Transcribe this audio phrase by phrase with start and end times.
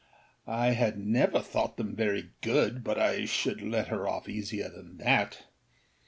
[0.47, 4.67] â I had never thought them very good, but I should let her off easier
[4.67, 5.43] than that.